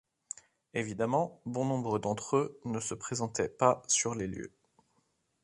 [0.73, 4.51] Évidemment, bon nombre d'entre eux ne se présentaient pas sur les lieux.